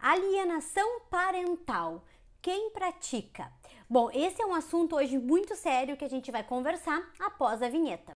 [0.00, 2.04] Alienação parental.
[2.40, 3.52] Quem pratica?
[3.90, 7.68] Bom, esse é um assunto hoje muito sério que a gente vai conversar após a
[7.68, 8.12] vinheta.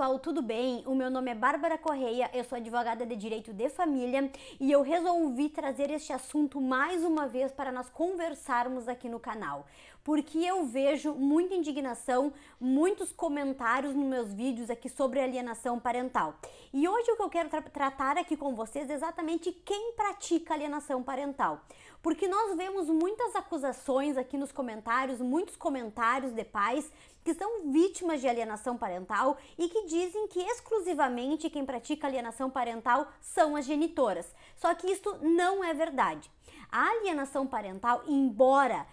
[0.00, 0.82] Pessoal, tudo bem?
[0.86, 4.80] O meu nome é Bárbara Correia, eu sou advogada de direito de família e eu
[4.80, 9.66] resolvi trazer este assunto mais uma vez para nós conversarmos aqui no canal
[10.02, 16.34] porque eu vejo muita indignação, muitos comentários nos meus vídeos aqui sobre alienação parental.
[16.72, 20.54] E hoje o que eu quero tra tratar aqui com vocês é exatamente quem pratica
[20.54, 21.60] alienação parental.
[22.02, 26.90] Porque nós vemos muitas acusações aqui nos comentários, muitos comentários de pais
[27.24, 33.08] que são vítimas de alienação parental e que dizem que exclusivamente quem pratica alienação parental
[33.20, 34.34] são as genitoras.
[34.56, 36.30] Só que isso não é verdade.
[36.70, 38.86] A alienação parental, embora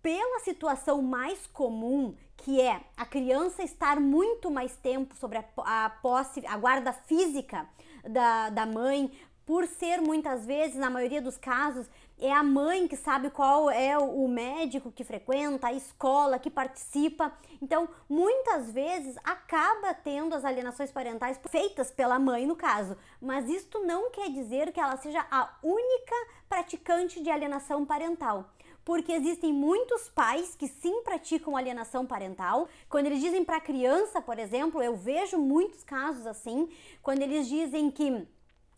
[0.00, 5.90] pela situação mais comum, que é a criança estar muito mais tempo sobre a, a
[5.90, 7.66] posse, a guarda física
[8.04, 9.10] da, da mãe,
[9.46, 11.86] por ser muitas vezes, na maioria dos casos,
[12.18, 17.32] é a mãe que sabe qual é o médico que frequenta, a escola que participa.
[17.60, 22.96] Então, muitas vezes acaba tendo as alienações parentais feitas pela mãe, no caso.
[23.20, 26.14] Mas isto não quer dizer que ela seja a única
[26.48, 28.50] praticante de alienação parental
[28.84, 32.68] porque existem muitos pais que sim praticam alienação parental.
[32.88, 36.68] Quando eles dizem para a criança, por exemplo, eu vejo muitos casos assim,
[37.02, 38.26] quando eles dizem que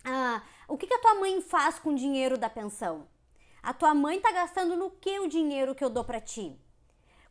[0.09, 3.09] ah, o que, que a tua mãe faz com o dinheiro da pensão?
[3.61, 6.57] A tua mãe está gastando no que o dinheiro que eu dou para ti?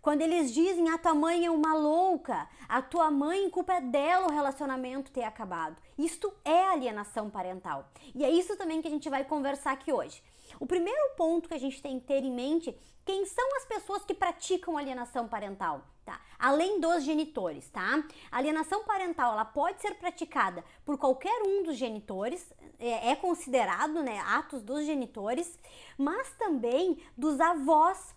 [0.02, 4.28] Quando eles dizem a tua mãe é uma louca, a tua mãe, culpa é dela
[4.28, 5.78] o relacionamento ter acabado.
[5.98, 7.90] Isto é alienação parental.
[8.14, 10.22] E é isso também que a gente vai conversar aqui hoje.
[10.60, 14.04] O primeiro ponto que a gente tem que ter em mente, quem são as pessoas
[14.04, 16.20] que praticam alienação parental, tá?
[16.40, 18.04] Além dos genitores, tá?
[18.32, 24.02] A alienação parental, ela pode ser praticada por qualquer um dos genitores, é, é considerado,
[24.02, 25.58] né, atos dos genitores,
[25.98, 28.16] mas também dos avós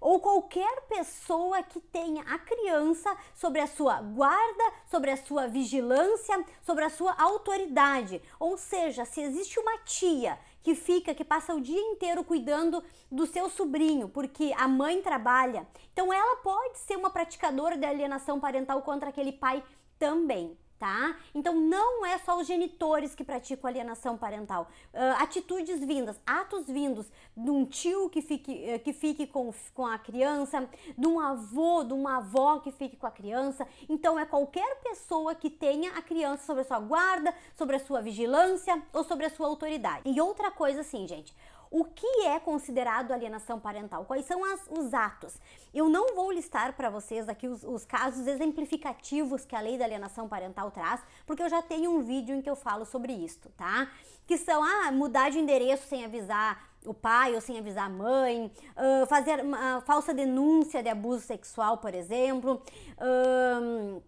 [0.00, 6.44] ou qualquer pessoa que tenha a criança sobre a sua guarda, sobre a sua vigilância,
[6.62, 8.22] sobre a sua autoridade.
[8.38, 13.26] Ou seja, se existe uma tia que fica, que passa o dia inteiro cuidando do
[13.26, 18.82] seu sobrinho, porque a mãe trabalha, então ela pode ser uma praticadora de alienação parental
[18.82, 19.62] contra aquele pai
[19.98, 21.16] também tá?
[21.34, 24.68] Então não é só os genitores que praticam alienação parental.
[24.94, 29.86] Uh, atitudes vindas, atos vindos de um tio que fique, uh, que fique com, com
[29.86, 33.66] a criança, de um avô, de uma avó que fique com a criança.
[33.88, 38.00] Então é qualquer pessoa que tenha a criança sobre a sua guarda, sobre a sua
[38.00, 40.02] vigilância ou sobre a sua autoridade.
[40.04, 41.34] E outra coisa assim, gente,
[41.70, 44.04] o que é considerado alienação parental?
[44.04, 45.38] Quais são as, os atos?
[45.72, 49.84] Eu não vou listar para vocês aqui os, os, casos exemplificativos que a lei da
[49.84, 53.48] alienação parental traz, porque eu já tenho um vídeo em que eu falo sobre isso,
[53.56, 53.90] tá?
[54.26, 58.52] Que são, ah, mudar de endereço sem avisar o pai ou sem avisar a mãe,
[58.76, 62.62] uh, fazer uma falsa denúncia de abuso sexual, por exemplo,
[62.98, 64.02] uh,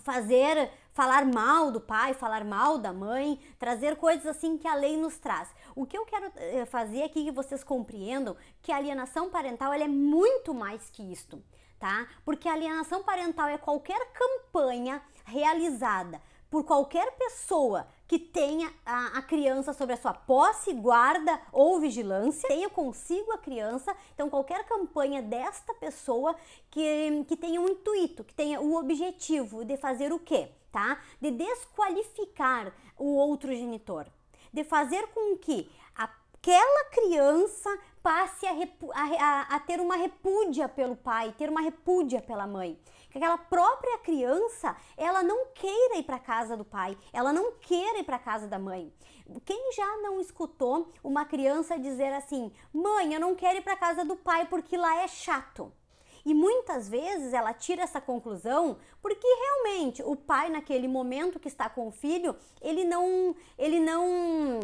[0.00, 4.96] fazer falar mal do pai, falar mal da mãe, trazer coisas assim que a lei
[4.96, 5.48] nos traz.
[5.74, 9.88] O que eu quero eh, fazer aqui que vocês compreendam que a alienação parental é
[9.88, 11.42] muito mais que isto,
[11.78, 12.06] tá?
[12.24, 16.20] Porque a alienação parental é qualquer campanha realizada
[16.52, 22.46] por qualquer pessoa que tenha a, a, criança sobre a sua posse, guarda ou vigilância,
[22.46, 23.96] tenha consigo a criança.
[24.12, 26.36] Então, qualquer campanha desta pessoa
[26.70, 30.50] que, que tenha um intuito, que tenha o objetivo de fazer o quê?
[30.70, 31.00] Tá?
[31.18, 34.06] De desqualificar o outro genitor,
[34.52, 38.52] de fazer com que aquela criança passe a,
[38.94, 42.78] a, a, ter uma repúdia pelo pai, ter uma repúdia pela mãe.
[43.10, 47.98] Que aquela própria criança, ela não queira ir para casa do pai, ela não queira
[47.98, 48.92] ir para casa da mãe.
[49.44, 54.04] Quem já não escutou uma criança dizer assim: "Mãe, eu não quero ir para casa
[54.04, 55.72] do pai porque lá é chato"?
[56.24, 61.68] E muitas vezes ela tira essa conclusão porque realmente o pai naquele momento que está
[61.68, 64.60] com o filho, ele não ele não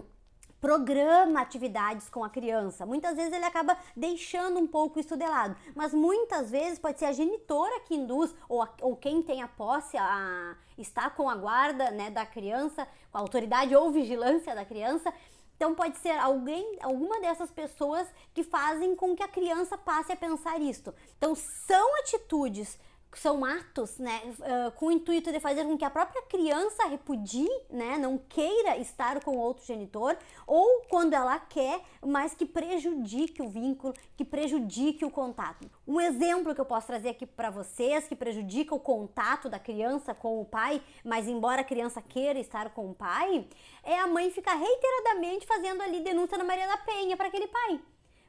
[0.60, 2.84] programa atividades com a criança.
[2.84, 7.06] Muitas vezes ele acaba deixando um pouco isso de lado, mas muitas vezes pode ser
[7.06, 11.34] a genitora que induz ou, a, ou quem tem a posse a estar com a
[11.34, 15.12] guarda né, da criança, com a autoridade ou vigilância da criança.
[15.56, 20.16] Então pode ser alguém, alguma dessas pessoas que fazem com que a criança passe a
[20.16, 20.94] pensar isto.
[21.16, 22.78] Então são atitudes
[23.16, 27.48] são atos, né, uh, com o intuito de fazer com que a própria criança repudie,
[27.70, 30.16] né, não queira estar com outro genitor,
[30.46, 35.70] ou quando ela quer, mas que prejudique o vínculo, que prejudique o contato.
[35.86, 40.14] Um exemplo que eu posso trazer aqui para vocês que prejudica o contato da criança
[40.14, 43.48] com o pai, mas embora a criança queira estar com o pai,
[43.82, 47.80] é a mãe ficar reiteradamente fazendo ali denúncia na Maria da Penha para aquele pai.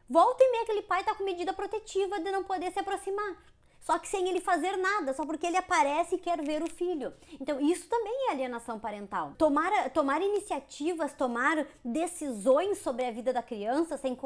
[0.09, 3.37] Volta e meia aquele pai tá com medida protetiva de não poder se aproximar
[3.79, 7.13] só que sem ele fazer nada, só porque ele aparece e quer ver o filho.
[7.39, 9.33] Então, isso também é alienação parental.
[9.37, 14.17] Tomar, tomar iniciativas, tomar decisões sobre a vida da criança sem,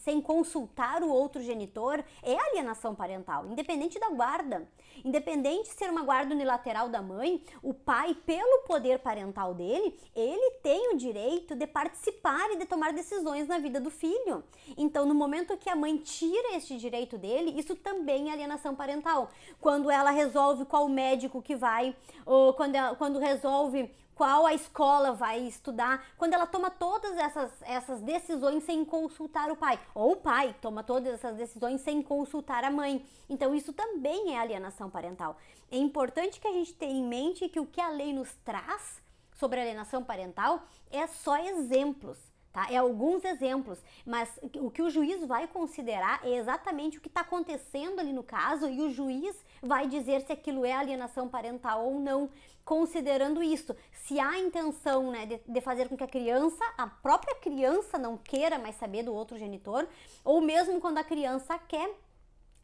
[0.00, 4.66] sem consultar o outro genitor é alienação parental, independente da guarda.
[5.04, 10.52] Independente de ser uma guarda unilateral da mãe, o pai, pelo poder parental dele, ele
[10.62, 14.42] tem o direito de participar e de tomar decisões na vida do filho.
[14.76, 18.85] Então, no momento que a mãe tira este direito dele, isso também é alienação parental
[18.86, 19.30] parental.
[19.60, 21.94] Quando ela resolve qual médico que vai,
[22.24, 27.50] ou quando, ela, quando resolve qual a escola vai estudar, quando ela toma todas essas,
[27.62, 32.64] essas decisões sem consultar o pai, ou o pai toma todas essas decisões sem consultar
[32.64, 33.04] a mãe.
[33.28, 35.36] Então, isso também é alienação parental.
[35.70, 39.02] É importante que a gente tenha em mente que o que a lei nos traz
[39.34, 42.16] sobre alienação parental é só exemplos.
[42.56, 42.68] Tá?
[42.70, 47.20] É alguns exemplos, mas o que o juiz vai considerar é exatamente o que está
[47.20, 52.00] acontecendo ali no caso e o juiz vai dizer se aquilo é alienação parental ou
[52.00, 52.30] não,
[52.64, 53.76] considerando isso.
[53.92, 58.16] Se há intenção né, de, de fazer com que a criança, a própria criança, não
[58.16, 59.86] queira mais saber do outro genitor,
[60.24, 61.90] ou mesmo quando a criança quer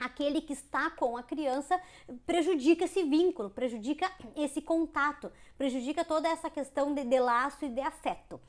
[0.05, 1.81] aquele que está com a criança
[2.27, 7.81] prejudica esse vínculo, prejudica esse contato, prejudica toda essa questão de, de laço e de
[7.81, 8.41] afeto.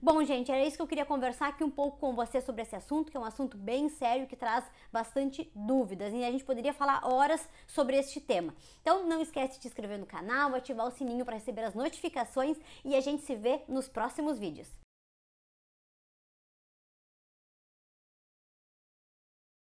[0.00, 2.76] Bom, gente, era isso que eu queria conversar aqui um pouco com você sobre esse
[2.76, 6.72] assunto, que é um assunto bem sério que traz bastante dúvidas e a gente poderia
[6.72, 8.54] falar horas sobre este tema.
[8.80, 12.56] Então, não esquece de se inscrever no canal, ativar o sininho para receber as notificações
[12.84, 14.87] e a gente se vê nos próximos vídeos.